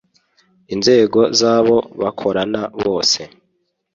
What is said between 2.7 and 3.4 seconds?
bose